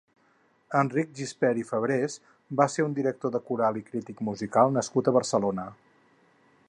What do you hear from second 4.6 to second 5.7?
nascut a Barcelona.